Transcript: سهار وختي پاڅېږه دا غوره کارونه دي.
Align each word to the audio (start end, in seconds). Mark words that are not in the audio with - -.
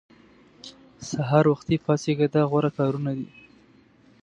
سهار 1.09 1.45
وختي 1.51 1.77
پاڅېږه 1.85 2.27
دا 2.35 2.41
غوره 2.49 2.71
کارونه 2.77 3.11
دي. 3.17 3.27